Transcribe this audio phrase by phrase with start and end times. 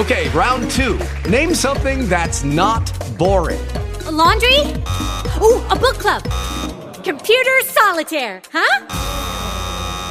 [0.00, 0.98] Okay, round two.
[1.28, 3.60] Name something that's not boring.
[4.06, 4.58] A laundry?
[5.42, 6.22] Ooh, a book club.
[7.04, 8.86] Computer solitaire, huh?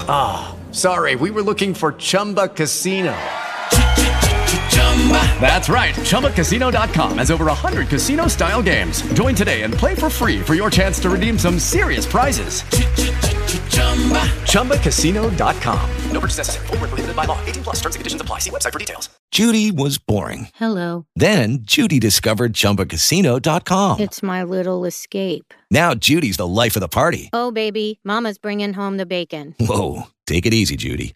[0.07, 3.15] Ah, oh, sorry, we were looking for Chumba Casino.
[5.41, 5.95] That's right.
[5.95, 9.01] ChumbaCasino.com has over 100 casino style games.
[9.13, 12.61] Join today and play for free for your chance to redeem some serious prizes.
[14.43, 15.89] ChumbaCasino.com.
[16.11, 16.67] No purchase necessary.
[16.67, 17.43] Full prohibited by law.
[17.45, 18.39] 18 plus terms and conditions apply.
[18.39, 19.09] See website for details.
[19.31, 20.49] Judy was boring.
[20.55, 21.05] Hello.
[21.15, 23.99] Then Judy discovered ChumbaCasino.com.
[23.99, 25.53] It's my little escape.
[25.71, 27.29] Now Judy's the life of the party.
[27.33, 27.99] Oh, baby.
[28.03, 29.55] Mama's bringing home the bacon.
[29.59, 30.03] Whoa.
[30.27, 31.15] Take it easy, Judy.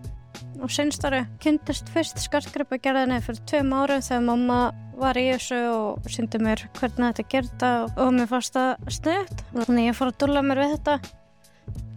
[0.61, 4.59] og sinnstari kynntist fyrst skarkgripa gerðinni fyrir tveim ára þegar mamma
[5.01, 9.87] var í þessu og syndi mér hvernig þetta gerða og mér fannst það sniðt þannig
[9.89, 10.97] ég fór að dúla mér við þetta.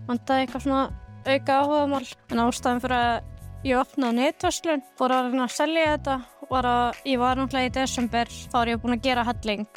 [0.09, 0.85] Vandaði eitthvað svona
[1.25, 2.07] auka áhugamál.
[2.33, 6.17] En ástæðan fyrir að ég opnaði netverslun fór að reyna að selja þetta
[6.51, 9.69] var að ég var náttúrulega í desember þá er ég búin að gera helling.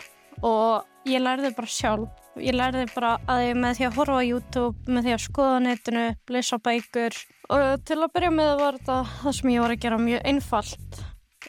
[0.47, 4.27] Og ég lærði bara sjálf ég lærði bara að ég með því að horfa á
[4.27, 7.19] YouTube með því að skoða netinu, leysa bækur.
[7.47, 10.99] Og til að byrja með var þetta það sem ég var að gera mjög einfalt.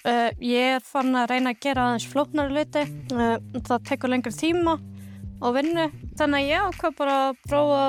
[0.04, 2.84] Uh, ég fann að reyna að gera aðeins flóknari luti
[3.16, 4.76] uh, það tekur lengur tíma
[5.42, 5.88] og vinnu.
[6.18, 7.80] Þannig að ég ákvað bara að prófa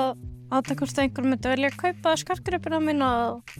[0.50, 3.54] að það hvort einhver myndi velja að kaupa skarkgripina mín og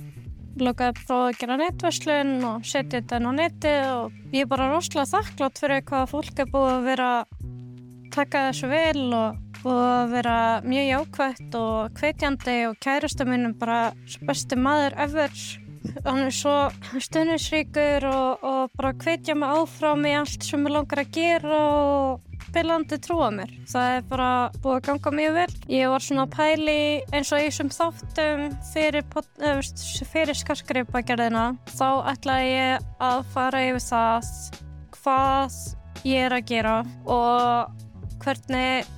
[0.61, 4.51] lokaði að prófa að gera netverslun og setja þetta inn á neti og ég er
[4.51, 7.11] bara rosalega þakklátt fyrir hvað fólk er búið að vera
[8.15, 13.81] taka þessu vel og, og vera mjög jákvægt og hvetjandi og kærastu minn bara
[14.27, 15.35] besti maður ever
[16.05, 16.55] hann er svo
[17.01, 22.27] stundinsríkur og, og bara hvetja mig áfram í allt sem ég langar að gera og
[22.51, 23.51] spilandi trúa mér.
[23.71, 24.31] Það er bara
[24.63, 25.53] búið að ganga mjög vel.
[25.71, 26.79] Ég var svona pæli
[27.15, 29.07] eins og ég sem þáttum fyrir,
[30.11, 31.45] fyrir skarskreipagerðina.
[31.77, 34.33] Þá ætlaði ég að fara yfir það
[34.99, 35.61] hvað
[36.09, 36.75] ég er að gera
[37.07, 37.87] og
[38.25, 38.89] hvernig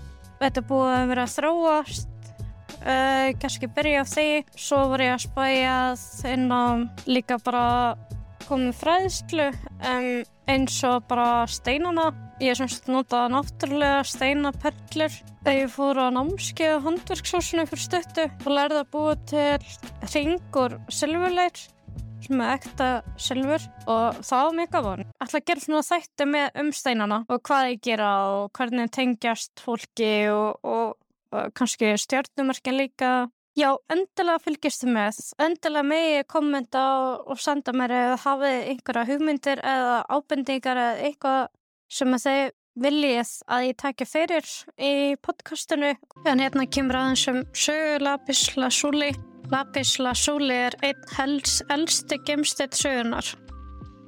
[0.41, 2.33] þetta búið að vera að þróast
[2.83, 4.29] uh, kannski byrja á því.
[4.59, 5.77] Svo var ég að spæja
[6.33, 6.65] inn á
[7.07, 7.67] líka bara
[8.49, 10.09] komið fræðslu um,
[10.51, 12.11] eins og bara steinana.
[12.43, 18.83] Ég semst notað náttúrulega steinaperlir þegar ég fór á námskeið handverkshúsinu fyrir stöttu og lærði
[18.83, 19.61] að búa til
[20.11, 21.63] ringur silfurleir
[22.27, 22.89] sem er ekta
[23.21, 25.05] silfur og það var mjög gafan.
[25.19, 30.11] Alltaf að gera svona þætti með umsteinana og hvað ég gera og hvernig tengjast fólki
[30.33, 30.97] og, og,
[31.33, 33.13] og kannski stjórnumarkin líka.
[33.59, 35.21] Já, endilega fylgjast þið með.
[35.45, 36.85] Endilega megi kommenta
[37.29, 41.43] og senda mér eða hafið einhverja hugmyndir eða ábendingar eða eitthvað
[41.93, 42.45] sem að þið
[42.83, 45.93] viljið að ég takja fyrir í podcastinu.
[46.25, 49.13] En hérna kemur aðeins um sögulapis lasúli
[49.53, 53.27] Lapis lazuli er einn hels, elsti gemsteitt sögunar,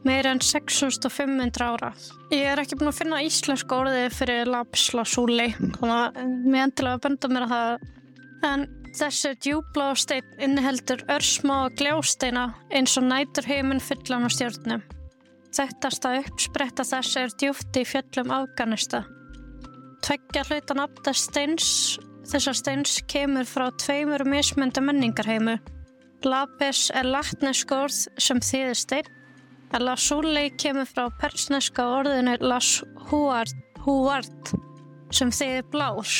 [0.07, 1.91] meir enn 6500 ára.
[2.33, 7.03] Ég er ekki búin að finna íslensku orðið fyrir lapis lazuli, þannig að mér endilega
[7.05, 7.85] benda mér að það.
[8.49, 8.67] En
[8.97, 14.85] þessi djúblá stein inniheldur örsmá gljásteina eins og nætur heiminn fyllan á stjórnum.
[15.55, 19.05] Þekktasta uppspretta þess er djúft í fjöllum Afganista.
[20.05, 21.37] Tveggja hlutan aftast
[22.29, 25.59] þessar steins kemur frá tveimur mismönda menningarheimu.
[26.25, 29.11] Lapis er latnesk orð sem þýðir stein,
[29.75, 33.55] en lasúli kemur frá persneska orðinu lashuart
[35.15, 36.15] sem þýðir blár.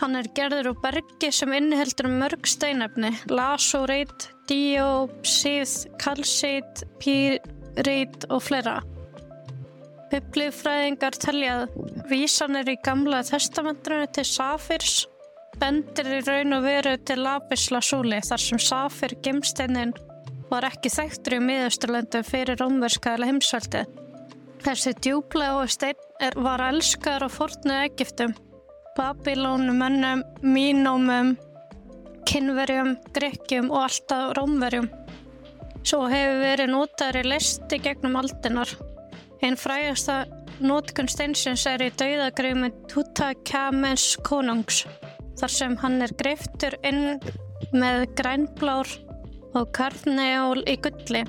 [0.00, 8.80] Hann er gerður úr bergi sem inniheldur mörg steinefni, lasúreit, diópsíð, kalsít, pírít og fleira.
[10.10, 11.70] Biblíufræðingar teljað
[12.08, 15.04] vísanir í gamla testamentinu til Safirs
[15.60, 19.94] bendir í raun og veru til Lapis Lazuli þar sem Safir gemsteinin
[20.50, 23.84] var ekki þekktur í miðausturlöndum fyrir rómverska eða heimsveldi.
[24.64, 28.34] Þessi djúblega stein var elskar á fornu Egiptum,
[28.96, 31.34] Babilónum, mennum, mínómum,
[32.28, 34.88] kynverjum, grekkjum og alltaf rómverjum.
[35.84, 38.70] Svo hefur verið notaður í listi gegnum aldinar.
[39.44, 40.22] Einn frægasta
[40.62, 44.84] nótkunn steinsins er í dauðagröymi Tutankhamens konungs
[45.38, 47.18] þar sem hann er greiftur inn
[47.74, 48.90] með grænblár
[49.54, 51.24] og karneól í gulli.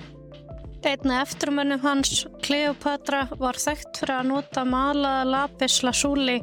[0.86, 6.38] Einna eftirmönnum hans, Kleopatra, var þekkt fyrir að nota malaða lapis lazuli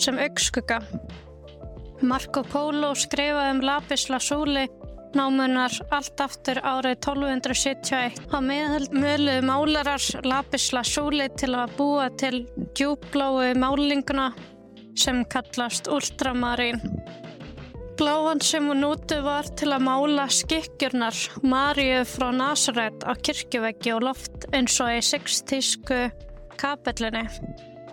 [0.00, 0.82] sem augskugga.
[2.04, 4.68] Marco Polo skrifaði um lapis lazuli
[5.16, 8.18] námunar allt aftur árið 1271.
[8.34, 12.42] Á meðhald möluðu málarar lapis lazuli til að búa til
[12.76, 14.32] djúblói málinguna
[14.98, 16.82] sem kallast ultramarín.
[17.98, 24.04] Bláan sem hún nútu var til að mála skikkjurnar Maríu frá Nazaret á kirkjuveggi og
[24.06, 26.04] loft eins og í sextísku
[26.60, 27.24] kapellinni.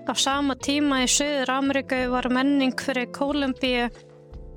[0.06, 3.88] Á sama tíma í Suður Ameríku var menning fyrir Kólumbíu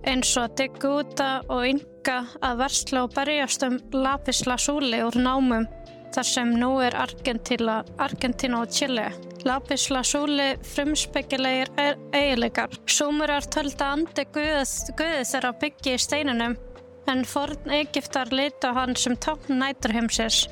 [0.06, 5.66] eins og Deguta og Inga að versla og berjast um lapis lazuli úr námum
[6.14, 9.08] þar sem nú er Argentina, Argentina og Chile.
[9.46, 12.72] Lapis lazuli frumspekilegir eiginleikar.
[12.86, 16.56] Súmurar tölda andi guðið þeirra byggi í steinunum
[17.08, 20.46] en forn Egiptar lita hann sem tákn næturheimsins.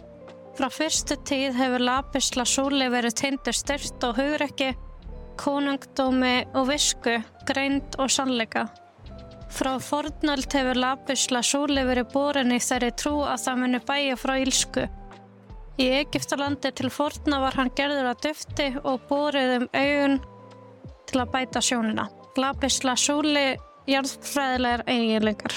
[0.56, 4.72] Frá fyrstu tíð hefur lapis lazuli verið teindur styrt og hugrekki,
[5.36, 8.64] konungdómi og visku, greind og sannleika.
[9.56, 14.34] Frá fornöld hefur lapis lazuli verið borin í þeirri trú að það muni bæja frá
[14.42, 14.84] ílsku.
[15.80, 20.18] Í Egiptalandi til forna var hann gerður að dufti og borið um augun
[21.08, 22.04] til að bæta sjónina.
[22.36, 23.46] Lapis lazuli
[23.88, 25.56] jarðfræðilegar eiginleikar.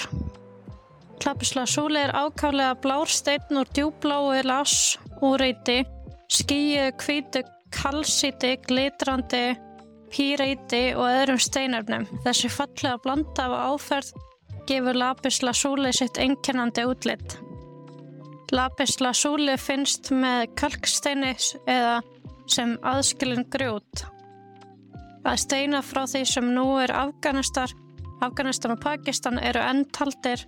[1.26, 5.82] Lapis lazuli er ákaflega blár steinn úr djúbláu las úreiti,
[6.32, 7.44] skíu, kvítu,
[7.76, 9.58] kalsíti, glitrandi,
[10.12, 12.06] píreiti og öðrum steinarnum.
[12.24, 14.12] Þessi fallega blanda af áferð
[14.68, 17.38] gefur lapis lazuli sitt einkennandi útlitt.
[18.52, 21.34] Lapis lazuli finnst með kalksteini
[21.70, 22.00] eða
[22.50, 24.06] sem aðskilin grjót.
[25.24, 27.70] Að steina frá því sem nú er Afganistar,
[28.24, 30.46] Afganistan og Pakistan eru enntaldir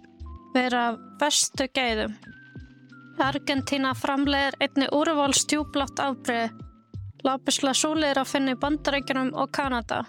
[0.54, 2.16] vera bestu gæðum.
[3.22, 6.54] Argentina framleiðir einni úrval stjúblátt afbreið.
[7.22, 10.02] Lapis lazuli er að finna í bandarækjunum og Kanada.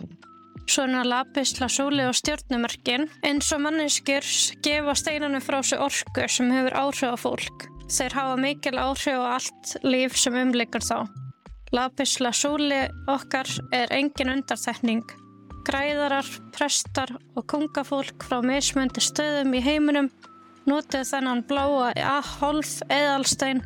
[0.66, 4.26] Svona lapis lazuli og stjórnumerkin eins og manneskjur
[4.66, 7.68] gefa steinanum frá sig orku sem hefur áhrif á fólk.
[7.92, 11.06] Þeir hafa mikil áhrif á allt líf sem umlikar þá.
[11.74, 12.82] Lapis lazuli
[13.12, 15.06] okkar er engin undarþekning.
[15.68, 20.10] Græðarar, prestar og kungafólk frá mismöndi stöðum í heiminum
[20.66, 23.62] notið þennan bláa A-holf eðalstein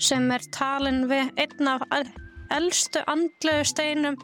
[0.00, 1.86] sem er talin við einn af
[2.54, 4.18] eldstu andlegu steinum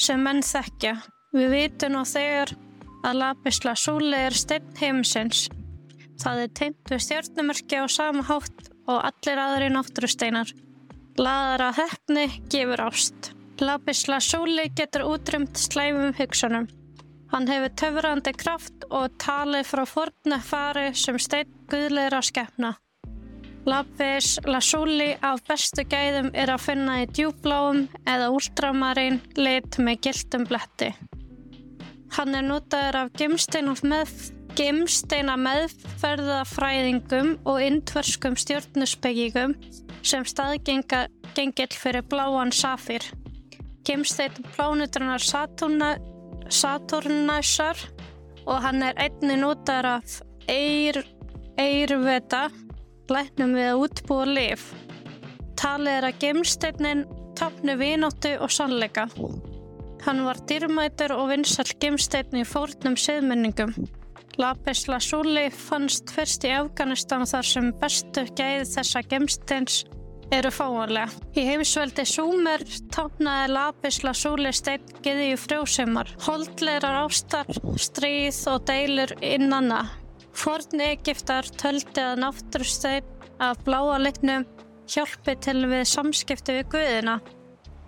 [0.00, 0.96] sem menn þekkja.
[1.36, 2.54] Við vitum nú þegar
[3.06, 5.46] að lapis lazuli er stein heimsins.
[6.22, 10.52] Það er tengt við stjórnumerki á sama hátt og allir aðri náttúrusteinar.
[11.20, 13.30] Laðar að hefni gefur ást.
[13.60, 16.66] Lapis lazuli getur útrymt slæmum hugsunum.
[17.32, 22.76] Hann hefur töfrandi kraft og talið frá forna fari sem stein guðleira skefna.
[23.66, 30.44] Lapis lazuli af bestu gæðum er að finna í djúbláum eða ultramarín lit með gildum
[30.46, 30.92] bletti.
[32.14, 34.12] Hann er notaður af gemsteina með,
[35.48, 39.56] meðferðafræðingum og indverskum stjórnusbyggingum
[40.06, 43.02] sem staðgengill fyrir bláan safir.
[43.82, 45.22] Gemstein plánutrunar
[46.46, 47.82] Saturnæsar
[48.46, 51.02] og hann er einni notaður af eir,
[51.58, 52.46] eirveta
[53.12, 54.70] læknum við að útbúa lif.
[55.56, 57.04] Talið er að gemsteinin
[57.36, 59.06] tapnu vinóttu og sannleika.
[60.06, 63.74] Hann var dýrmætur og vinsall gemsteinn í fórnum siðmenningum.
[64.36, 69.84] Lapis lazuli fannst fyrst í Afganistan þar sem bestu gæði þessa gemsteins
[70.34, 71.08] eru fáanlega.
[71.38, 72.64] Í heimsveldi Súmer
[72.94, 76.10] tápnaði lapis lazuli steinn geði í frjósumar.
[76.26, 77.48] Holdleirar ástar,
[77.80, 79.84] stríð og deilur innanna.
[80.36, 83.12] Forn Egiptar töldi að náttúrusteinn
[83.42, 84.44] af bláa litnum
[84.90, 87.16] hjálpi til við samskipti við guðina.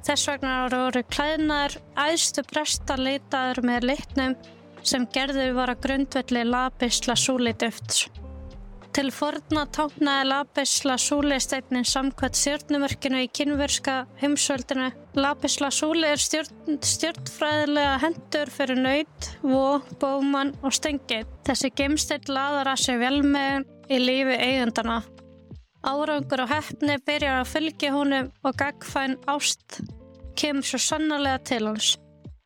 [0.06, 4.36] Þess vegna voru klæðnar æðstu presta litaður með litnum
[4.86, 8.06] sem gerður var að grundvelli lapis lazuli dufts.
[8.98, 14.88] Til forna táknaði lapis lazuli steinin samkvæmt stjórnumörkinu í kynverska heimsveldinu.
[15.14, 21.30] Lapis lazuli er stjórn, stjórnfræðilega hendur fyrir nöyt, vó, bóman og stengið.
[21.46, 24.98] Þessi gemsteinn laðar að sig vel með í lífi eigundana.
[25.86, 29.78] Árangur og hefni byrjar að fylgja honum og gagfæn ást
[30.34, 31.94] kemur svo sannarlega til hans.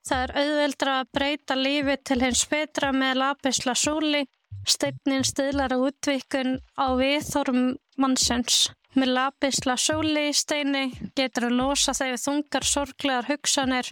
[0.05, 4.27] Það er auðveldra að breyta lífi til hins betra með lapis lazuli
[4.69, 8.71] Steinnin stiðlar á útvikun á viðþórum mannsins.
[8.95, 10.85] Með lapis lazuli steini
[11.17, 13.89] getur að losa þegar þungar sorglegar hugsanir,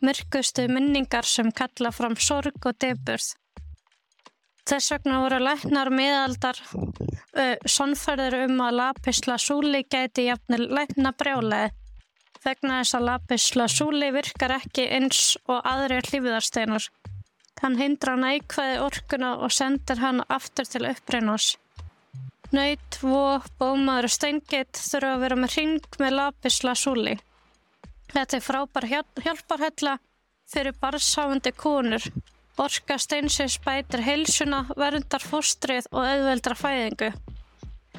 [0.00, 3.34] myrkustu minningar sem kalla fram sorg og deburð.
[4.68, 11.70] Þess vegna voru læknar miðaldar uh, sannferðir um að lapis lazuli gæti jafnir lækna brjálega
[12.44, 16.88] vegna þess að lapis lazuli virkar ekki eins og aðrir hlýfiðarsteinar.
[17.58, 21.56] Hann hindrar neikvæði orkuna og sendir hann aftur til uppreinars.
[22.54, 27.16] Naut, vó, bómaður og steingit þurfa að vera með ring með lapisla súli.
[28.14, 29.98] Þetta er frábær hjál- hjálparhella
[30.48, 32.06] fyrir barsáfundi konur.
[32.58, 37.10] Orka steinsins bætir heilsuna, verndar fóstrið og auðveldra fæðingu.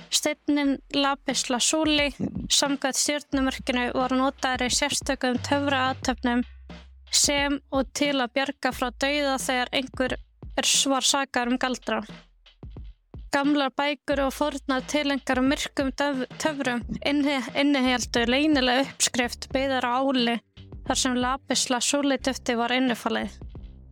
[0.10, 2.10] Steinnin lapisla súli,
[2.50, 6.44] samkvæmt stjórnumörkinu, var notaður í sérstökum töfra aðtöfnum
[7.12, 10.16] sem og til að bjarga frá dauða þegar einhver
[10.60, 12.01] er var sakar um galdra.
[13.30, 20.39] Gamlar bækur og fornar tilengar um myrkum töf- töfrum inniheldu leynilega uppskrift byggðar á áli
[20.88, 23.36] þar sem lapisla súlitöfti var innifalið.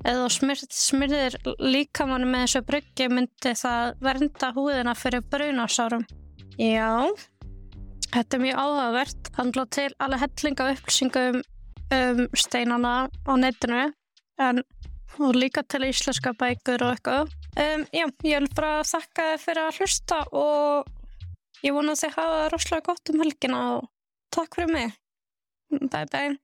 [0.07, 6.05] Þú smyrð, smyrðir líkamann með þessu bruggi myndi það vernda húðina fyrir brunasárum.
[6.57, 7.12] Já,
[8.13, 9.31] þetta er mjög áhugavert.
[9.38, 11.41] Hann blóð til alveg hellinga upplýsingum
[11.96, 13.84] um steinana á netinu
[14.38, 14.63] en
[15.20, 17.32] og líka til íslenska bækur og eitthvað.
[17.58, 20.91] Um, já, ég vil bara þakka þér fyrir að hlusta og
[21.65, 23.88] ég vona að þið hafa það rosalega gott um helgina og
[24.36, 25.00] takk fyrir mig.
[25.72, 26.38] Bye bye.